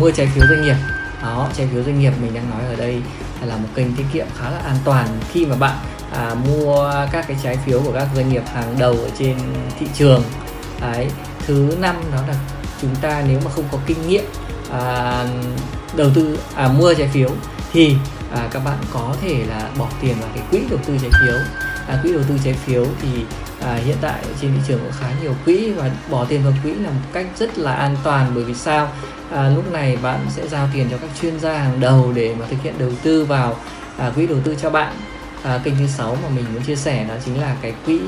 mua 0.00 0.10
trái 0.10 0.26
phiếu 0.26 0.44
doanh 0.48 0.62
nghiệp 0.62 0.76
đó 1.22 1.48
trái 1.56 1.68
phiếu 1.72 1.82
doanh 1.82 2.00
nghiệp 2.00 2.12
mình 2.22 2.34
đang 2.34 2.50
nói 2.50 2.66
ở 2.66 2.76
đây 2.76 3.00
là 3.44 3.56
một 3.56 3.68
kênh 3.74 3.94
tiết 3.94 4.04
kiệm 4.12 4.26
khá 4.38 4.50
là 4.50 4.58
an 4.58 4.76
toàn. 4.84 5.08
Khi 5.32 5.46
mà 5.46 5.56
bạn 5.56 5.76
à, 6.12 6.34
mua 6.34 6.92
các 7.12 7.24
cái 7.28 7.36
trái 7.42 7.56
phiếu 7.56 7.82
của 7.82 7.92
các 7.92 8.08
doanh 8.14 8.28
nghiệp 8.28 8.42
hàng 8.54 8.74
đầu 8.78 8.92
ở 8.92 9.10
trên 9.18 9.36
thị 9.78 9.86
trường 9.94 10.22
đấy 10.80 11.10
thứ 11.46 11.76
năm 11.80 11.96
đó 12.12 12.18
là 12.28 12.34
chúng 12.82 12.94
ta 12.94 13.22
nếu 13.28 13.40
mà 13.44 13.50
không 13.50 13.64
có 13.72 13.78
kinh 13.86 14.08
nghiệm 14.08 14.24
à, 14.70 15.24
đầu 15.96 16.10
tư 16.14 16.38
à, 16.54 16.68
mua 16.68 16.94
trái 16.94 17.08
phiếu 17.08 17.30
thì 17.72 17.96
à, 18.32 18.48
các 18.50 18.64
bạn 18.64 18.78
có 18.92 19.14
thể 19.20 19.44
là 19.48 19.70
bỏ 19.78 19.88
tiền 20.00 20.14
vào 20.20 20.30
cái 20.34 20.44
quỹ 20.50 20.60
đầu 20.70 20.78
tư 20.86 20.98
trái 21.02 21.10
phiếu. 21.20 21.36
À, 21.88 21.98
quỹ 22.02 22.12
đầu 22.12 22.22
tư 22.28 22.38
trái 22.44 22.54
phiếu 22.54 22.86
thì 23.02 23.08
à, 23.66 23.74
hiện 23.74 23.96
tại 24.00 24.22
trên 24.40 24.52
thị 24.52 24.60
trường 24.68 24.80
có 24.86 24.96
khá 25.00 25.06
nhiều 25.22 25.34
quỹ 25.44 25.70
và 25.70 25.90
bỏ 26.10 26.24
tiền 26.24 26.42
vào 26.44 26.52
quỹ 26.62 26.74
là 26.74 26.90
một 26.90 27.06
cách 27.12 27.26
rất 27.38 27.58
là 27.58 27.72
an 27.72 27.96
toàn 28.04 28.32
bởi 28.34 28.44
vì 28.44 28.54
sao? 28.54 28.88
À, 29.30 29.48
lúc 29.48 29.72
này 29.72 29.96
bạn 30.02 30.20
sẽ 30.30 30.48
giao 30.48 30.68
tiền 30.74 30.88
cho 30.90 30.96
các 30.98 31.10
chuyên 31.20 31.40
gia 31.40 31.58
hàng 31.58 31.80
đầu 31.80 32.12
để 32.14 32.34
mà 32.38 32.46
thực 32.50 32.62
hiện 32.62 32.74
đầu 32.78 32.90
tư 33.02 33.24
vào 33.24 33.56
à, 33.96 34.10
quỹ 34.14 34.26
đầu 34.26 34.38
tư 34.44 34.56
cho 34.62 34.70
bạn. 34.70 34.92
À, 35.42 35.60
kênh 35.64 35.74
thứ 35.78 35.86
sáu 35.86 36.18
mà 36.22 36.28
mình 36.28 36.44
muốn 36.54 36.62
chia 36.62 36.76
sẻ 36.76 37.04
đó 37.08 37.14
chính 37.24 37.40
là 37.40 37.56
cái 37.62 37.74
quỹ 37.86 38.00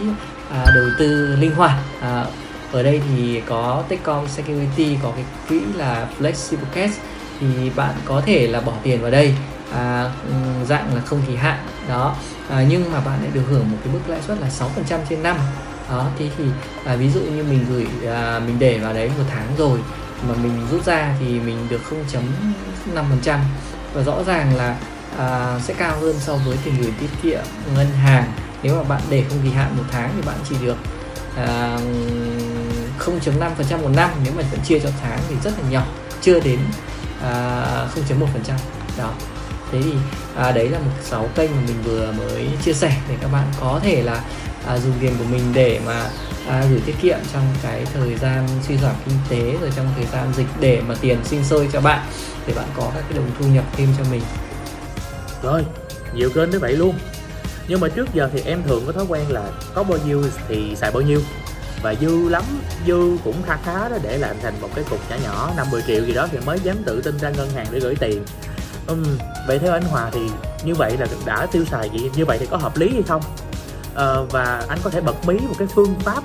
à, 0.50 0.64
đầu 0.75 0.84
tư 0.99 1.37
linh 1.37 1.55
hoạt. 1.55 1.75
À, 2.00 2.25
ở 2.72 2.82
đây 2.82 3.02
thì 3.08 3.43
có 3.46 3.82
Techcom 3.88 4.28
Security 4.28 4.96
có 5.02 5.11
cái 5.11 5.25
quỹ 5.49 5.61
là 5.75 6.08
Flexible 6.20 6.70
Cash 6.75 7.00
thì 7.40 7.70
bạn 7.76 7.94
có 8.04 8.22
thể 8.26 8.46
là 8.46 8.61
bỏ 8.61 8.72
tiền 8.82 9.02
vào 9.02 9.11
đây 9.11 9.34
à, 9.72 10.11
ừ, 10.28 10.64
dạng 10.66 10.94
là 10.94 11.00
không 11.00 11.22
kỳ 11.26 11.37
hạn. 11.37 11.58
Đó 11.88 12.14
à, 12.48 12.64
nhưng 12.68 12.92
mà 12.92 13.00
bạn 13.00 13.22
lại 13.22 13.30
được 13.34 13.44
hưởng 13.48 13.70
một 13.70 13.76
cái 13.84 13.92
mức 13.92 14.00
lãi 14.06 14.22
suất 14.22 14.38
là 14.40 14.48
6% 14.48 14.98
trên 15.08 15.22
năm. 15.22 15.36
Đó 15.90 16.10
thì 16.18 16.30
thì 16.38 16.44
à, 16.84 16.96
ví 16.96 17.10
dụ 17.10 17.20
như 17.20 17.44
mình 17.44 17.66
gửi 17.68 17.86
à, 18.12 18.40
mình 18.46 18.58
để 18.58 18.78
vào 18.78 18.92
đấy 18.92 19.10
một 19.18 19.24
tháng 19.30 19.48
rồi 19.58 19.78
mà 20.28 20.34
mình 20.42 20.66
rút 20.70 20.84
ra 20.84 21.14
thì 21.20 21.40
mình 21.40 21.66
được 21.68 21.80
0.5% 22.94 23.38
và 23.94 24.02
rõ 24.02 24.22
ràng 24.26 24.56
là 24.56 24.76
à, 25.18 25.58
sẽ 25.64 25.74
cao 25.74 25.96
hơn 26.00 26.16
so 26.18 26.34
với 26.34 26.56
tiền 26.64 26.74
gửi 26.80 26.92
tiết 27.00 27.08
kiệm 27.22 27.40
ngân 27.76 27.90
hàng. 27.90 28.32
Nếu 28.62 28.76
mà 28.76 28.82
bạn 28.82 29.02
để 29.10 29.24
không 29.28 29.38
kỳ 29.42 29.50
hạn 29.50 29.76
một 29.76 29.84
tháng 29.92 30.10
thì 30.16 30.22
bạn 30.26 30.36
chỉ 30.48 30.56
được 30.62 30.76
à, 31.36 31.78
0.5% 32.98 33.82
một 33.82 33.90
năm. 33.96 34.10
Nếu 34.24 34.32
mà 34.36 34.42
vẫn 34.50 34.60
chia 34.64 34.80
cho 34.80 34.90
tháng 35.02 35.18
thì 35.28 35.34
rất 35.44 35.52
là 35.62 35.70
nhỏ 35.70 35.86
chưa 36.20 36.40
đến 36.40 36.58
à, 37.22 37.62
0.1% 38.08 38.26
đó 38.98 39.12
thế 39.72 39.82
thì 39.82 39.92
à, 40.36 40.52
đấy 40.52 40.68
là 40.68 40.78
một 40.78 40.90
sáu 41.02 41.28
kênh 41.34 41.50
mà 41.50 41.62
mình 41.66 41.82
vừa 41.84 42.12
mới 42.12 42.48
chia 42.64 42.72
sẻ 42.72 42.96
để 43.08 43.14
các 43.20 43.32
bạn 43.32 43.46
có 43.60 43.80
thể 43.82 44.02
là 44.02 44.22
à, 44.66 44.78
dùng 44.78 44.92
tiền 45.00 45.12
của 45.18 45.24
mình 45.30 45.42
để 45.54 45.80
mà 45.86 46.10
à, 46.48 46.64
gửi 46.70 46.80
tiết 46.86 46.94
kiệm 47.02 47.18
trong 47.32 47.42
cái 47.62 47.84
thời 47.94 48.16
gian 48.16 48.48
suy 48.68 48.76
giảm 48.76 48.94
kinh 49.06 49.18
tế 49.28 49.58
rồi 49.60 49.70
trong 49.76 49.87
thời 49.96 50.06
gian 50.12 50.32
dịch 50.37 50.46
để 50.60 50.80
mà 50.88 50.94
tiền 51.00 51.18
sinh 51.25 51.44
sôi 51.44 51.68
cho 51.72 51.80
bạn 51.80 52.06
để 52.46 52.54
bạn 52.54 52.68
có 52.76 52.90
các 52.94 53.04
cái 53.08 53.18
đồng 53.18 53.30
thu 53.38 53.46
nhập 53.48 53.64
thêm 53.76 53.88
cho 53.98 54.04
mình. 54.10 54.22
Rồi 55.42 55.64
nhiều 56.14 56.30
kênh 56.34 56.50
như 56.50 56.58
vậy 56.58 56.72
luôn. 56.72 56.94
Nhưng 57.68 57.80
mà 57.80 57.88
trước 57.88 58.14
giờ 58.14 58.30
thì 58.32 58.42
em 58.44 58.62
thường 58.62 58.82
có 58.87 58.92
thói 58.92 59.04
quen 59.08 59.25
là 59.28 59.50
có 59.75 59.82
bao 59.82 59.98
nhiêu 60.06 60.25
thì 60.48 60.76
xài 60.76 60.90
bao 60.90 61.02
nhiêu. 61.02 61.20
Và 61.82 61.94
dư 61.94 62.28
lắm 62.28 62.42
dư 62.87 63.16
cũng 63.25 63.42
khá 63.46 63.56
khá 63.64 63.88
đó 63.88 63.98
để 64.02 64.18
làm 64.18 64.37
thành 64.42 64.60
một 64.60 64.68
cái 64.75 64.84
cục 64.90 65.10
nhỏ 65.10 65.16
nhỏ 65.25 65.52
năm 65.56 65.66
10 65.70 65.82
triệu 65.82 66.04
gì 66.04 66.14
đó 66.14 66.26
thì 66.32 66.38
mới 66.46 66.58
dám 66.62 66.76
tự 66.84 67.02
tin 67.02 67.18
ra 67.18 67.30
ngân 67.30 67.50
hàng 67.50 67.66
để 67.70 67.80
gửi 67.80 67.96
tiền 67.96 68.22
uhm, 68.92 69.18
vậy 69.47 69.59
theo 69.59 69.73
anh 69.73 69.83
Hòa 69.83 70.11
thì 70.12 70.21
như 70.64 70.75
vậy 70.75 70.97
là 70.97 71.07
đã 71.25 71.47
tiêu 71.52 71.64
xài 71.71 71.90
gì 71.90 72.11
như 72.16 72.25
vậy 72.25 72.38
thì 72.40 72.47
có 72.47 72.57
hợp 72.57 72.76
lý 72.76 72.90
hay 72.92 73.02
không? 73.02 73.23
À, 73.95 74.14
và 74.30 74.64
anh 74.68 74.78
có 74.85 74.90
thể 74.90 75.00
bật 75.00 75.26
mí 75.26 75.38
một 75.38 75.54
cái 75.59 75.68
phương 75.75 75.95
pháp 76.00 76.25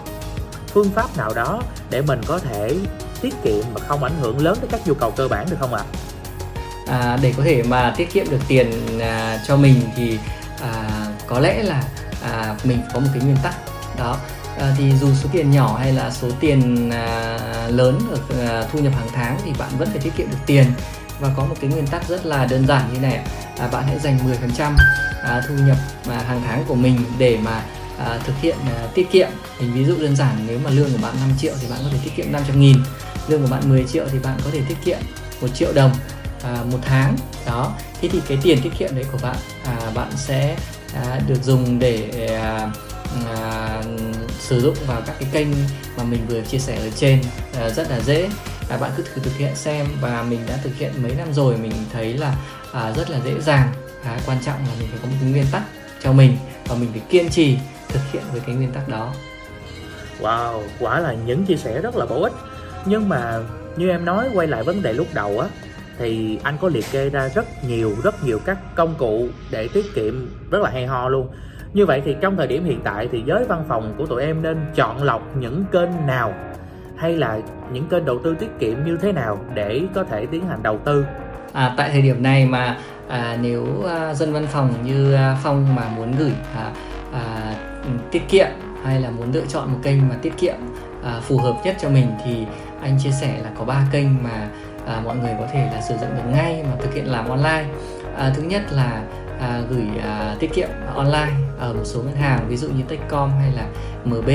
phương 0.67 0.89
pháp 0.89 1.17
nào 1.17 1.33
đó 1.33 1.61
để 1.89 2.01
mình 2.01 2.21
có 2.27 2.39
thể 2.39 2.75
tiết 3.21 3.33
kiệm 3.43 3.63
mà 3.73 3.81
không 3.87 4.03
ảnh 4.03 4.19
hưởng 4.21 4.39
lớn 4.39 4.57
tới 4.61 4.67
các 4.71 4.87
nhu 4.87 4.93
cầu 4.93 5.11
cơ 5.11 5.27
bản 5.27 5.47
được 5.49 5.57
không 5.59 5.73
ạ? 5.73 5.83
À? 5.83 6.03
à, 6.87 7.17
để 7.21 7.33
có 7.37 7.43
thể 7.43 7.63
mà 7.63 7.93
tiết 7.97 8.13
kiệm 8.13 8.29
được 8.29 8.39
tiền 8.47 8.99
à, 8.99 9.39
cho 9.47 9.57
mình 9.57 9.81
thì 9.95 10.19
à, 10.61 10.89
có 11.27 11.39
lẽ 11.39 11.63
là 11.63 11.83
à, 12.23 12.55
mình 12.63 12.81
có 12.93 12.99
một 12.99 13.07
cái 13.13 13.23
nguyên 13.23 13.37
tắc. 13.43 13.55
Đó 13.97 14.17
à, 14.59 14.75
thì 14.77 14.91
dù 14.91 15.07
số 15.23 15.29
tiền 15.31 15.51
nhỏ 15.51 15.77
hay 15.79 15.93
là 15.93 16.11
số 16.11 16.27
tiền 16.39 16.89
à, 16.89 17.37
lớn 17.67 17.99
được 18.11 18.47
à, 18.47 18.63
thu 18.71 18.79
nhập 18.79 18.93
hàng 18.95 19.09
tháng 19.13 19.39
thì 19.45 19.51
bạn 19.59 19.69
vẫn 19.77 19.89
phải 19.89 19.99
tiết 19.99 20.15
kiệm 20.17 20.29
được 20.29 20.37
tiền 20.45 20.65
và 21.19 21.33
có 21.37 21.45
một 21.45 21.55
cái 21.61 21.69
nguyên 21.69 21.87
tắc 21.87 22.07
rất 22.09 22.25
là 22.25 22.45
đơn 22.45 22.67
giản 22.67 22.93
như 22.93 22.99
này 22.99 23.19
à, 23.57 23.67
bạn 23.67 23.83
hãy 23.87 23.99
dành 23.99 24.19
10% 24.57 24.75
à, 25.23 25.41
thu 25.47 25.55
nhập 25.67 25.77
à, 26.09 26.23
hàng 26.27 26.41
tháng 26.45 26.63
của 26.67 26.75
mình 26.75 26.99
để 27.17 27.37
mà 27.43 27.63
à, 27.97 28.19
thực 28.23 28.33
hiện 28.41 28.55
à, 28.65 28.87
tiết 28.93 29.11
kiệm. 29.11 29.27
Mình 29.59 29.73
ví 29.73 29.85
dụ 29.85 29.95
đơn 29.99 30.15
giản 30.15 30.35
nếu 30.47 30.59
mà 30.63 30.69
lương 30.69 30.91
của 30.91 30.99
bạn 31.01 31.13
5 31.21 31.29
triệu 31.37 31.53
thì 31.61 31.67
bạn 31.69 31.79
có 31.83 31.89
thể 31.91 31.97
tiết 32.03 32.11
kiệm 32.15 32.31
500 32.31 32.59
nghìn 32.59 32.77
lương 33.27 33.41
của 33.41 33.51
bạn 33.51 33.69
10 33.69 33.85
triệu 33.93 34.05
thì 34.11 34.19
bạn 34.19 34.37
có 34.43 34.49
thể 34.53 34.61
tiết 34.69 34.77
kiệm 34.85 34.97
một 35.41 35.47
triệu 35.53 35.73
đồng 35.73 35.91
à, 36.43 36.57
một 36.71 36.79
tháng. 36.81 37.15
Đó. 37.45 37.73
Thế 38.01 38.09
thì 38.11 38.19
cái 38.27 38.37
tiền 38.43 38.61
tiết 38.61 38.69
kiệm 38.79 38.95
đấy 38.95 39.05
của 39.11 39.17
bạn 39.23 39.35
à, 39.65 39.91
bạn 39.95 40.11
sẽ 40.15 40.55
à, 40.95 41.19
được 41.27 41.43
dùng 41.43 41.79
để 41.79 42.09
à, 42.41 42.71
à, 43.25 43.81
sử 44.39 44.61
dụng 44.61 44.75
vào 44.87 45.01
các 45.07 45.15
cái 45.19 45.29
kênh 45.31 45.47
mà 45.97 46.03
mình 46.03 46.25
vừa 46.27 46.41
chia 46.41 46.59
sẻ 46.59 46.75
ở 46.75 46.89
trên 46.95 47.21
à, 47.59 47.69
rất 47.69 47.89
là 47.89 47.99
dễ 47.99 48.29
là 48.69 48.77
bạn 48.77 48.91
cứ 48.97 49.03
thử 49.03 49.21
thực 49.21 49.33
hiện 49.37 49.55
xem 49.55 49.85
và 50.01 50.25
mình 50.29 50.39
đã 50.47 50.57
thực 50.63 50.75
hiện 50.75 50.91
mấy 51.03 51.15
năm 51.15 51.33
rồi 51.33 51.57
mình 51.57 51.71
thấy 51.93 52.13
là 52.13 52.35
à, 52.73 52.91
rất 52.91 53.09
là 53.09 53.19
dễ 53.25 53.41
dàng. 53.41 53.73
À, 54.03 54.19
quan 54.27 54.37
trọng 54.45 54.55
là 54.55 54.71
mình 54.79 54.87
phải 54.91 54.99
có 55.01 55.07
một 55.07 55.15
cái 55.21 55.31
nguyên 55.31 55.45
tắc 55.51 55.61
cho 56.01 56.11
mình 56.11 56.37
và 56.67 56.75
mình 56.75 56.89
phải 56.91 57.01
kiên 57.09 57.29
trì 57.29 57.57
thực 57.87 58.01
hiện 58.11 58.23
với 58.31 58.41
cái 58.45 58.55
nguyên 58.55 58.71
tắc 58.71 58.89
đó. 58.89 59.13
Wow 60.21 60.61
quả 60.79 60.99
là 60.99 61.13
những 61.25 61.45
chia 61.45 61.55
sẻ 61.55 61.81
rất 61.81 61.95
là 61.95 62.05
bổ 62.05 62.21
ích. 62.21 62.33
Nhưng 62.85 63.09
mà 63.09 63.39
như 63.75 63.89
em 63.89 64.05
nói 64.05 64.29
quay 64.33 64.47
lại 64.47 64.63
vấn 64.63 64.81
đề 64.81 64.93
lúc 64.93 65.07
đầu 65.13 65.39
á 65.39 65.47
thì 65.99 66.39
anh 66.43 66.57
có 66.61 66.67
liệt 66.67 66.85
kê 66.91 67.09
ra 67.09 67.29
rất 67.35 67.45
nhiều 67.67 67.95
rất 68.03 68.23
nhiều 68.23 68.39
các 68.45 68.75
công 68.75 68.95
cụ 68.97 69.27
để 69.51 69.67
tiết 69.73 69.85
kiệm 69.95 70.27
rất 70.51 70.61
là 70.61 70.69
hay 70.69 70.87
ho 70.87 71.09
luôn. 71.09 71.27
Như 71.73 71.85
vậy 71.85 72.01
thì 72.05 72.15
trong 72.21 72.37
thời 72.37 72.47
điểm 72.47 72.65
hiện 72.65 72.81
tại 72.83 73.09
thì 73.11 73.23
giới 73.25 73.45
văn 73.45 73.65
phòng 73.69 73.93
của 73.97 74.05
tụi 74.05 74.23
em 74.23 74.41
nên 74.41 74.57
chọn 74.75 75.03
lọc 75.03 75.37
những 75.37 75.65
kênh 75.71 76.07
nào? 76.07 76.33
Hay 77.03 77.17
là 77.17 77.39
những 77.71 77.87
kênh 77.89 78.05
đầu 78.05 78.19
tư 78.23 78.35
tiết 78.39 78.49
kiệm 78.59 78.85
như 78.85 78.97
thế 79.01 79.11
nào 79.11 79.39
để 79.53 79.81
có 79.95 80.03
thể 80.03 80.25
tiến 80.25 80.47
hành 80.47 80.63
đầu 80.63 80.77
tư? 80.85 81.05
À, 81.53 81.73
tại 81.77 81.89
thời 81.89 82.01
điểm 82.01 82.23
này 82.23 82.45
mà 82.45 82.77
à, 83.07 83.37
nếu 83.41 83.65
à, 83.89 84.13
dân 84.13 84.33
văn 84.33 84.47
phòng 84.47 84.73
như 84.85 85.13
à, 85.13 85.37
phong 85.43 85.75
mà 85.75 85.83
muốn 85.95 86.15
gửi 86.19 86.31
à, 86.55 86.71
à, 87.13 87.53
tiết 88.11 88.29
kiệm 88.29 88.47
hay 88.83 89.01
là 89.01 89.09
muốn 89.09 89.31
lựa 89.31 89.45
chọn 89.45 89.71
một 89.71 89.79
kênh 89.83 90.09
mà 90.09 90.15
tiết 90.21 90.33
kiệm 90.37 90.55
à, 91.03 91.19
phù 91.21 91.37
hợp 91.37 91.53
nhất 91.63 91.75
cho 91.81 91.89
mình 91.89 92.07
thì 92.25 92.45
anh 92.81 92.97
chia 93.03 93.11
sẻ 93.11 93.39
là 93.43 93.49
có 93.59 93.65
ba 93.65 93.81
kênh 93.91 94.23
mà 94.23 94.47
à, 94.85 95.01
mọi 95.05 95.15
người 95.15 95.31
có 95.39 95.47
thể 95.53 95.69
là 95.73 95.81
sử 95.81 95.97
dụng 95.97 96.09
được 96.15 96.31
ngay 96.31 96.63
mà 96.69 96.75
thực 96.81 96.93
hiện 96.93 97.11
làm 97.11 97.29
online. 97.29 97.65
À, 98.17 98.33
thứ 98.35 98.43
nhất 98.43 98.61
là 98.71 99.03
à, 99.39 99.61
gửi 99.69 99.87
à, 100.03 100.35
tiết 100.39 100.53
kiệm 100.53 100.69
online 100.95 101.31
ở 101.59 101.73
một 101.73 101.85
số 101.85 102.01
ngân 102.01 102.15
hàng 102.15 102.45
ví 102.47 102.57
dụ 102.57 102.67
như 102.67 102.83
Techcom 102.87 103.31
hay 103.39 103.51
là 103.51 103.65
MB 104.05 104.29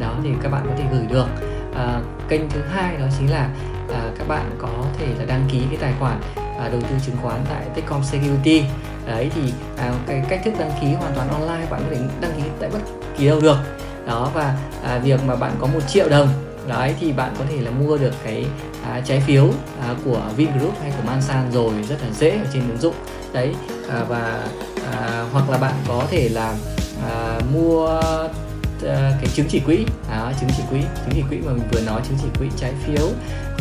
đó 0.00 0.14
thì 0.22 0.30
các 0.42 0.52
bạn 0.52 0.66
có 0.68 0.74
thể 0.78 0.84
gửi 0.92 1.06
được 1.10 1.51
à, 1.74 2.00
kênh 2.28 2.50
thứ 2.50 2.60
hai 2.72 2.96
đó 2.96 3.06
chính 3.18 3.30
là 3.30 3.48
à, 3.92 4.10
các 4.18 4.28
bạn 4.28 4.50
có 4.58 4.68
thể 4.98 5.06
là 5.18 5.24
đăng 5.24 5.48
ký 5.52 5.62
cái 5.70 5.78
tài 5.80 5.92
khoản 6.00 6.20
à, 6.36 6.68
đầu 6.68 6.80
tư 6.80 6.96
chứng 7.06 7.16
khoán 7.22 7.40
tại 7.48 7.64
Techcom 7.74 8.04
Security. 8.04 8.64
Đấy 9.06 9.30
thì 9.34 9.52
à, 9.78 9.92
cái 10.06 10.22
cách 10.28 10.40
thức 10.44 10.54
đăng 10.58 10.72
ký 10.80 10.86
hoàn 10.92 11.12
toàn 11.14 11.28
online 11.28 11.66
bạn 11.70 11.82
có 11.84 11.96
thể 11.96 12.00
đăng 12.20 12.32
ký 12.36 12.42
tại 12.60 12.70
bất 12.72 12.80
kỳ 13.18 13.26
đâu 13.26 13.40
được. 13.40 13.56
Đó 14.06 14.30
và 14.34 14.56
à, 14.84 14.98
việc 14.98 15.20
mà 15.26 15.36
bạn 15.36 15.52
có 15.60 15.66
một 15.66 15.80
triệu 15.88 16.08
đồng 16.08 16.28
đấy 16.68 16.94
thì 17.00 17.12
bạn 17.12 17.34
có 17.38 17.44
thể 17.48 17.60
là 17.60 17.70
mua 17.70 17.98
được 17.98 18.12
cái 18.24 18.46
à, 18.84 19.00
trái 19.04 19.20
phiếu 19.20 19.50
à, 19.80 19.94
của 20.04 20.20
Vingroup 20.36 20.80
hay 20.82 20.90
của 20.96 21.02
Mansan 21.06 21.52
rồi 21.52 21.72
rất 21.88 21.96
là 22.02 22.08
dễ 22.10 22.30
ở 22.30 22.46
trên 22.52 22.68
ứng 22.68 22.80
dụng. 22.80 22.94
Đấy 23.32 23.54
à, 23.90 24.04
và 24.08 24.42
à, 24.92 25.24
hoặc 25.32 25.50
là 25.50 25.58
bạn 25.58 25.74
có 25.88 26.04
thể 26.10 26.28
là 26.28 26.54
à, 27.10 27.38
mua 27.54 28.00
Ờ, 28.82 29.12
cái 29.20 29.30
chứng 29.34 29.46
chỉ 29.48 29.60
quỹ. 29.60 29.86
À, 30.10 30.32
chứng 30.40 30.50
chỉ 30.56 30.62
quỹ. 30.70 30.80
Chứng 30.80 31.14
chỉ 31.14 31.22
quỹ 31.28 31.38
mà 31.38 31.52
mình 31.52 31.68
vừa 31.72 31.80
nói 31.80 32.00
chứng 32.08 32.18
chỉ 32.22 32.28
quỹ 32.38 32.48
trái 32.56 32.72
phiếu 32.84 33.08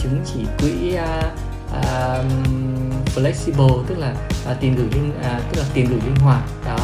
chứng 0.04 0.26
chỉ 0.34 0.46
quỹ 0.60 0.96
uh, 0.96 1.84
à, 1.84 2.24
flexible 3.16 3.84
tức 3.88 3.98
là 3.98 4.14
uh, 4.52 4.58
tiền 4.60 4.76
gửi 4.76 4.88
linh 4.92 5.10
uh, 5.10 5.52
tức 5.52 5.60
là 5.60 5.66
tiền 5.74 5.86
gửi 5.90 6.00
linh 6.06 6.16
hoạt. 6.16 6.44
Đó. 6.66 6.78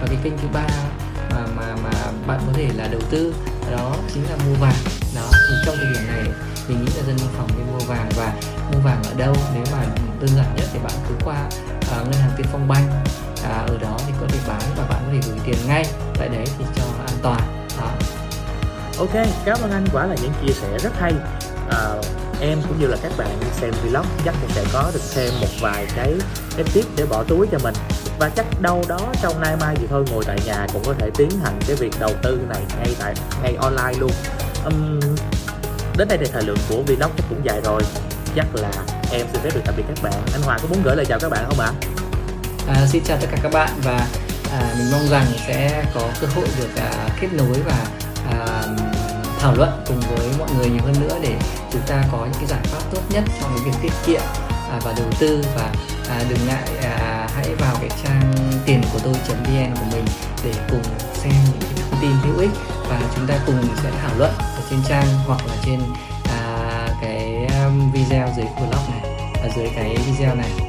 Và 0.00 0.06
cái 0.06 0.16
kênh 0.22 0.38
thứ 0.38 0.48
ba 0.52 0.66
mà 1.30 1.46
mà 1.56 1.76
mà 1.82 1.90
bạn 2.26 2.40
có 2.46 2.52
thể 2.52 2.68
là 2.76 2.88
đầu 2.88 3.00
tư 3.10 3.34
đó 3.70 3.96
chính 4.14 4.24
là 4.30 4.36
mua 4.46 4.54
vàng. 4.54 4.76
Đó 5.16 5.28
thì 5.32 5.54
trong 5.66 5.76
thời 5.76 5.86
điểm 5.92 6.06
này 6.06 6.24
mình 6.68 6.84
nghĩ 6.84 6.90
là 6.96 7.02
dân 7.06 7.16
văn 7.16 7.28
phòng 7.36 7.48
nên 7.56 7.66
mua 7.66 7.84
vàng. 7.86 8.08
Và 8.16 8.32
mua 8.72 8.78
vàng 8.78 9.02
ở 9.02 9.14
đâu? 9.14 9.34
Nếu 9.54 9.64
mà 9.72 9.84
đơn 10.20 10.30
giản 10.36 10.56
nhất 10.56 10.66
thì 10.72 10.78
bạn 10.78 10.92
cứ 11.08 11.14
qua 11.24 11.46
uh, 11.78 12.08
ngân 12.08 12.20
hàng 12.20 12.32
tiên 12.36 12.46
phong 12.52 12.68
banh. 12.68 12.90
À, 13.44 13.64
ở 13.68 13.78
đó 13.78 13.98
thì 14.06 14.12
có 14.20 14.26
thể 14.28 14.38
bán 14.48 14.62
và 14.76 14.84
bạn 14.90 15.02
có 15.06 15.12
thể 15.12 15.20
gửi 15.28 15.38
tiền 15.44 15.56
ngay. 15.66 15.84
Tại 16.18 16.28
đấy 16.28 16.44
thì 16.58 16.64
cho 16.76 16.84
an 17.06 17.18
toàn. 17.22 17.67
Ờ, 17.80 17.88
ok 18.98 19.26
cảm 19.44 19.58
ơn 19.62 19.70
anh 19.70 19.86
quả 19.92 20.06
là 20.06 20.14
những 20.22 20.32
chia 20.42 20.52
sẻ 20.52 20.78
rất 20.78 20.92
hay. 21.00 21.12
À, 21.70 21.94
em 22.40 22.62
cũng 22.68 22.80
như 22.80 22.86
là 22.86 22.96
các 23.02 23.12
bạn 23.16 23.40
xem 23.60 23.70
vlog 23.82 24.06
chắc 24.24 24.34
cũng 24.40 24.50
sẽ 24.50 24.64
có 24.72 24.90
được 24.94 25.02
thêm 25.14 25.32
một 25.40 25.48
vài 25.60 25.86
cái 25.96 26.14
cái 26.56 26.64
tip 26.74 26.84
để 26.96 27.06
bỏ 27.06 27.24
túi 27.28 27.46
cho 27.52 27.58
mình. 27.62 27.74
Và 28.18 28.30
chắc 28.36 28.46
đâu 28.60 28.84
đó 28.88 28.98
trong 29.22 29.40
nay 29.40 29.56
mai 29.60 29.76
gì 29.80 29.86
thôi 29.90 30.04
ngồi 30.10 30.24
tại 30.24 30.38
nhà 30.46 30.66
cũng 30.72 30.82
có 30.86 30.94
thể 30.98 31.10
tiến 31.16 31.30
hành 31.44 31.58
cái 31.66 31.76
việc 31.76 31.92
đầu 32.00 32.10
tư 32.22 32.40
này 32.48 32.62
ngay 32.76 32.96
tại 32.98 33.14
ngay 33.42 33.54
online 33.60 33.98
luôn. 33.98 34.10
Um, 34.64 35.00
đến 35.96 36.08
đây 36.08 36.18
thì 36.18 36.26
thời 36.32 36.42
lượng 36.42 36.58
của 36.68 36.82
vlog 36.82 37.10
chắc 37.16 37.24
cũng 37.28 37.40
dài 37.44 37.60
rồi. 37.64 37.82
Chắc 38.36 38.46
là 38.54 38.70
em 39.12 39.26
xin 39.32 39.42
phép 39.42 39.50
được 39.54 39.60
tạm 39.64 39.74
biệt 39.76 39.82
các 39.88 40.02
bạn. 40.02 40.22
Anh 40.32 40.42
Hòa 40.42 40.58
có 40.62 40.68
muốn 40.68 40.82
gửi 40.84 40.96
lời 40.96 41.06
chào 41.06 41.18
các 41.18 41.30
bạn 41.30 41.44
không 41.48 41.60
ạ? 41.60 41.72
À, 42.68 42.86
xin 42.86 43.04
chào 43.04 43.18
tất 43.20 43.26
cả 43.30 43.38
các 43.42 43.52
bạn 43.52 43.70
và 43.84 44.06
à, 44.52 44.74
mình 44.78 44.90
mong 44.92 45.08
rằng 45.08 45.26
sẽ 45.46 45.84
có 45.94 46.00
cơ 46.20 46.26
hội 46.34 46.46
được 46.58 46.70
à, 46.76 47.08
kết 47.20 47.28
nối 47.32 47.62
và 47.66 47.86
à, 48.30 48.62
thảo 49.40 49.54
luận 49.56 49.84
cùng 49.86 50.00
với 50.00 50.28
mọi 50.38 50.48
người 50.56 50.70
nhiều 50.70 50.82
hơn 50.84 50.94
nữa 51.00 51.18
để 51.22 51.34
chúng 51.72 51.82
ta 51.86 52.04
có 52.12 52.18
những 52.18 52.34
cái 52.34 52.46
giải 52.46 52.60
pháp 52.62 52.80
tốt 52.92 53.02
nhất 53.10 53.24
trong 53.40 53.50
cái 53.54 53.64
việc 53.64 53.78
tiết 53.82 53.92
kiệm 54.06 54.20
à, 54.70 54.80
và 54.84 54.94
đầu 54.96 55.06
tư. 55.18 55.44
Và 55.56 55.72
à, 56.08 56.22
đừng 56.28 56.46
ngại 56.46 56.68
à, 56.82 57.28
hãy 57.34 57.54
vào 57.54 57.76
cái 57.80 57.90
trang 58.04 58.32
tiền 58.66 58.82
của 58.92 58.98
tôi 59.04 59.14
vn 59.14 59.74
của 59.74 59.86
mình 59.92 60.04
để 60.44 60.52
cùng 60.70 60.82
xem 61.14 61.32
những 61.44 61.60
cái 61.60 61.84
thông 61.90 62.00
tin 62.00 62.10
hữu 62.10 62.38
ích 62.38 62.50
và 62.88 63.00
chúng 63.16 63.26
ta 63.26 63.34
cùng 63.46 63.62
sẽ 63.82 63.90
thảo 64.02 64.10
luận 64.18 64.30
ở 64.38 64.62
trên 64.70 64.78
trang 64.88 65.06
hoặc 65.26 65.46
là 65.46 65.54
trên 65.64 65.80
à, 66.24 66.88
cái 67.02 67.46
um, 67.64 67.92
video 67.92 68.28
dưới 68.36 68.46
vlog 68.56 68.90
này 68.90 69.02
ở 69.42 69.48
dưới 69.56 69.68
cái 69.76 69.96
video 70.06 70.34
này. 70.34 70.67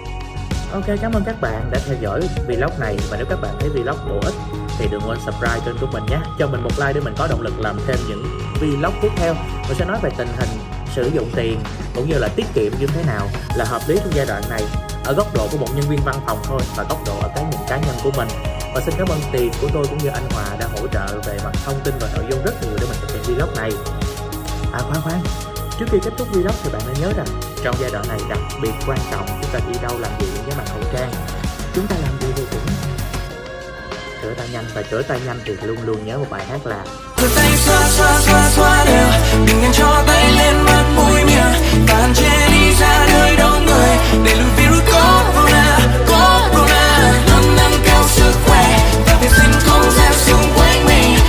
Ok, 0.74 0.86
cảm 1.02 1.14
ơn 1.14 1.24
các 1.26 1.42
bạn 1.42 1.70
đã 1.72 1.80
theo 1.86 1.96
dõi 2.02 2.22
vlog 2.48 2.80
này. 2.80 2.98
Và 3.10 3.18
nếu 3.18 3.26
các 3.30 3.42
bạn 3.42 3.56
thấy 3.60 3.70
vlog 3.70 3.98
bổ 4.10 4.20
ích 4.26 4.34
thì 4.78 4.88
đừng 4.92 5.02
quên 5.08 5.20
subscribe 5.26 5.60
kênh 5.66 5.78
của 5.82 5.88
mình 5.92 6.04
nhé. 6.06 6.18
Cho 6.40 6.48
mình 6.48 6.64
một 6.64 6.72
like 6.78 6.94
để 6.94 7.02
mình 7.02 7.14
có 7.18 7.28
động 7.28 7.42
lực 7.42 7.60
làm 7.60 7.80
thêm 7.88 7.98
những 8.08 8.24
vlog 8.60 8.94
tiếp 9.02 9.10
theo. 9.16 9.34
Mình 9.68 9.78
sẽ 9.80 9.86
nói 9.86 9.98
về 10.02 10.10
tình 10.18 10.28
hình 10.38 10.50
sử 10.96 11.12
dụng 11.14 11.32
tiền 11.36 11.60
cũng 11.96 12.10
như 12.10 12.18
là 12.18 12.28
tiết 12.28 12.46
kiệm 12.54 12.72
như 12.80 12.88
thế 12.88 13.04
nào 13.04 13.28
là 13.56 13.66
hợp 13.66 13.82
lý 13.88 13.98
trong 13.98 14.14
giai 14.14 14.26
đoạn 14.26 14.44
này 14.50 14.64
ở 15.06 15.14
góc 15.14 15.28
độ 15.34 15.48
của 15.52 15.58
một 15.58 15.68
nhân 15.76 15.86
viên 15.90 16.00
văn 16.06 16.16
phòng 16.26 16.40
thôi 16.44 16.62
và 16.76 16.86
góc 16.90 17.00
độ 17.06 17.20
ở 17.22 17.30
cái 17.36 17.44
nhìn 17.44 17.60
cá 17.70 17.78
nhân 17.78 17.96
của 18.04 18.12
mình. 18.18 18.28
Và 18.74 18.82
xin 18.86 18.96
cảm 18.98 19.08
ơn 19.08 19.20
tiền 19.32 19.52
của 19.62 19.68
tôi 19.74 19.86
cũng 19.90 19.98
như 19.98 20.10
anh 20.10 20.30
Hòa 20.30 20.46
đã 20.60 20.68
hỗ 20.78 20.88
trợ 20.88 21.20
về 21.26 21.38
mặt 21.44 21.52
thông 21.66 21.80
tin 21.84 21.94
và 22.00 22.10
nội 22.16 22.26
dung 22.30 22.44
rất 22.46 22.54
nhiều 22.62 22.74
để 22.80 22.86
mình 22.90 22.98
thực 23.02 23.14
hiện 23.14 23.38
vlog 23.38 23.56
này. 23.56 23.72
À 24.74 24.80
khoan 24.80 25.02
khoan. 25.02 25.22
Trước 25.80 25.86
khi 25.92 25.98
kết 26.04 26.12
thúc 26.18 26.28
vlog 26.32 26.54
thì 26.64 26.70
bạn 26.74 26.82
nên 26.88 26.96
nhớ 27.02 27.14
rằng 27.18 27.28
trong 27.64 27.76
giai 27.80 27.90
đoạn 27.92 28.08
này 28.08 28.20
đặc 28.30 28.40
biệt 28.62 28.72
quan 28.88 28.98
trọng, 29.12 29.26
chúng 29.28 29.52
ta 29.52 29.60
đi 29.68 29.80
đâu 29.82 30.00
làm 30.00 30.12
gì 30.20 30.28
cũng 30.36 30.46
với 30.46 30.56
mặt 30.58 30.64
khẩu 30.74 30.84
trang. 30.94 31.12
Chúng 31.76 31.88
ta 31.88 31.96
làm 32.02 32.12
gì 32.22 32.28
thì 32.36 32.44
cũng 32.52 32.60
trở 34.22 34.34
tay 34.38 34.48
nhanh, 34.52 34.66
và 34.76 34.84
rửa 34.92 35.02
tay 35.02 35.20
nhanh 35.26 35.40
thì 35.46 35.54
luôn 35.62 35.78
luôn 35.86 36.06
nhớ 36.06 36.18
một 36.18 36.26
bài 36.30 36.46
hát 36.50 36.66
là 36.66 36.84
tay 37.36 37.50
xoa 37.58 37.90
xoa 37.90 38.20
xoa 38.20 38.50
xoa 38.50 38.86
đều 38.86 39.08
đừng 39.48 39.62
nên 39.62 39.72
cho 39.72 40.04
tay 40.08 40.32
lên 40.32 40.56
mặt 40.66 40.84
mũi 40.96 41.24
miệng. 41.26 41.86
Bàn 41.88 42.14
trên 42.16 42.52
đi 42.52 42.74
ra 42.80 43.08
nơi 43.14 43.36
đông 43.36 43.66
người, 43.66 43.98
để 44.26 44.36
lùi 44.36 44.50
virus 44.58 44.84
corona 44.86 45.80
corona. 46.08 47.14
Nâng 47.56 47.82
cao 47.86 48.04
sức 48.08 48.34
khỏe, 48.46 48.92
và 49.06 49.18
vệ 49.22 49.30
sinh 49.30 49.52
không 49.60 49.92
gian 49.92 50.14
xung 50.14 50.54
quanh 50.56 50.86
mình. 50.86 51.20